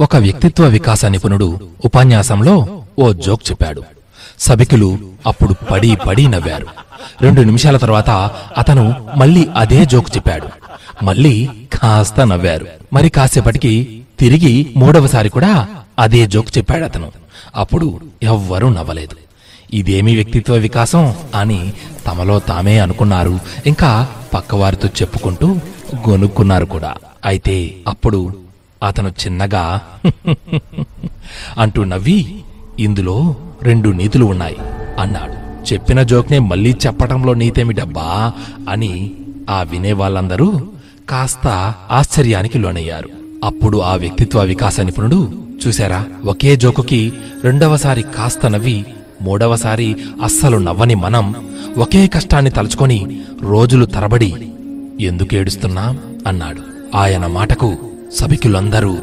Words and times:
ఒక 0.00 0.16
వ్యక్తిత్వ 0.16 0.64
వికాస 0.64 1.04
నిపుణుడు 1.04 1.60
ఉపన్యాసంలో 1.84 2.82
ఓ 2.98 3.12
జోక్ 3.12 3.50
చెప్పాడు. 3.50 3.82
సభికులు 4.38 4.98
అప్పుడు 5.26 5.54
పడి 5.70 5.96
పడి 5.96 6.28
నవ్వారు. 6.28 6.66
రెండు 7.22 7.40
నిమిషాల 7.40 7.76
తర్వాత 7.76 8.10
అతను 8.58 9.08
మళ్ళీ 9.16 9.48
అదే 9.56 9.84
జోక్ 9.84 10.16
చెప్పాడు. 10.16 10.46
మళ్ళీ 11.04 11.48
కాస్త 11.72 12.20
నవ్వారు. 12.20 12.66
మరి 12.92 13.08
కాసేపటికి 13.08 14.02
తిరిగి 14.20 14.74
మూడవసారి 14.76 15.28
కూడా 15.28 15.68
అదే 15.98 16.26
జోక్ 16.26 16.58
చెప్పాడు 16.58 16.84
అతను. 16.84 17.12
అప్పుడు 17.56 18.00
ఎవ్వరూ 18.22 18.68
నవ్వలేదు. 18.68 19.16
ఇదేమి 19.74 20.14
వ్యక్తిత్వ 20.14 20.54
వికాసం 20.54 21.14
అని 21.34 21.72
తమలో 22.06 22.38
తామే 22.38 22.78
అనుకున్నారు. 22.78 23.38
ఇంకా 23.66 24.08
పక్కవారితో 24.34 24.88
చెప్పుకుంటూ 24.88 25.56
గొనుక్కున్నారు 26.08 26.64
కూడా. 26.64 26.94
అయితే 27.24 27.74
అప్పుడు 27.88 28.49
అతను 28.82 29.08
చిన్నగా 29.08 29.80
అంటూ 31.58 31.84
నవ్వి 31.84 32.42
ఇందులో 32.78 33.36
రెండు 33.62 33.88
నీతులు 33.88 34.24
ఉన్నాయి 34.24 34.56
అన్నాడు. 34.98 35.36
చెప్పిన 35.72 36.02
జోక్నే 36.02 36.38
మళ్ళీ 36.38 36.74
చెప్పటంలో 36.86 37.34
నీతేమిటబ్బా 37.34 38.32
అని 38.68 39.10
ఆ 39.50 39.62
వినే 39.62 39.92
వాళ్ళందరూ 39.92 40.48
కాస్త 41.08 41.74
ఆశ్చర్యానికి 41.90 42.58
లోనయ్యారు. 42.58 43.08
అప్పుడు 43.44 43.78
ఆ 43.78 43.94
వ్యక్తిత్వ 43.94 44.40
వికాస 44.42 44.80
నిపుణుడు 44.80 45.20
చూశారా 45.66 46.06
ఒకే 46.24 46.56
జోకుకి 46.56 47.12
రెండవసారి 47.44 48.02
కాస్త 48.02 48.46
నవ్వి 48.46 48.84
మూడవసారి 49.22 49.96
అస్సలు 50.24 50.58
నవ్వని 50.58 50.94
మనం 50.94 51.34
ఒకే 51.78 52.06
కష్టాన్ని 52.06 52.50
తలుచుకొని 52.50 53.20
రోజులు 53.40 53.86
తరబడి 53.86 54.50
ఎందుకేడుస్తున్నాం 55.00 55.98
అన్నాడు. 56.26 56.62
ఆయన 56.96 57.26
మాటకు 57.26 57.78
సభికులందరూ 58.12 58.96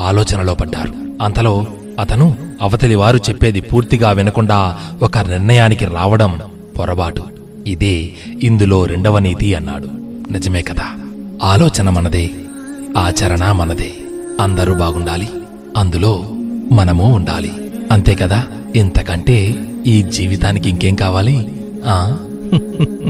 ఆలోచనలో 0.00 0.54
పడ్డారు. 0.54 1.22
అంతలో 1.22 1.66
అతను 2.00 2.36
అవతలి 2.62 2.94
వారు 2.94 3.16
చెప్పేది 3.16 3.60
పూర్తిగా 3.60 4.10
వినకుండా 4.10 4.78
ఒక 5.02 5.18
నిర్ణయానికి 5.18 5.84
రావడం 5.84 6.40
పొరపాటు. 6.78 7.22
ఇదే 7.66 8.10
ఇందులో 8.42 8.84
రెండవ 8.84 9.18
నీతి 9.18 9.54
అన్నాడు. 9.54 9.88
నిజమే 10.32 10.62
కదా? 10.62 10.84
ఆలోచన 11.42 11.90
మనదే 11.90 12.30
ఆచరణ 12.96 13.52
మనదే. 13.52 13.90
అందరూ 14.40 14.74
బాగుండాలి. 14.74 15.28
అందులో 15.76 16.24
మనము 16.72 17.14
ఉండాలి. 17.14 17.52
అంతే 17.92 18.14
కదా? 18.14 18.46
ఇంతకంటే 18.76 19.54
ఈ 19.86 20.02
జీవితానికి 20.02 20.68
ఇంకేం 20.68 20.94
కావాలి? 20.94 21.62
ఆ? 21.86 22.18